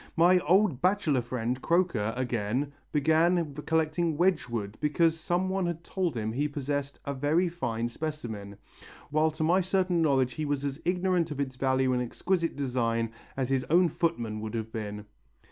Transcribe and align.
My 0.17 0.39
old 0.39 0.81
bachelor 0.81 1.21
friend 1.21 1.61
Croker, 1.61 2.11
again, 2.17 2.71
began 2.91 3.53
collecting 3.67 4.17
Wedgwood 4.17 4.75
because 4.81 5.19
some 5.19 5.47
one 5.47 5.67
had 5.67 5.83
told 5.83 6.17
him 6.17 6.31
he 6.33 6.47
possessed 6.47 6.97
a 7.05 7.13
very 7.13 7.47
fine 7.47 7.87
specimen; 7.87 8.57
while 9.11 9.29
to 9.29 9.43
my 9.43 9.61
certain 9.61 10.01
knowledge 10.01 10.33
he 10.33 10.45
was 10.45 10.65
as 10.65 10.81
ignorant 10.85 11.29
of 11.29 11.39
its 11.39 11.55
value 11.55 11.93
and 11.93 12.01
exquisite 12.01 12.55
design 12.55 13.11
as 13.37 13.49
his 13.51 13.63
own 13.65 13.89
footman 13.89 14.41
could 14.41 14.55
have 14.55 14.71
been." 14.71 15.05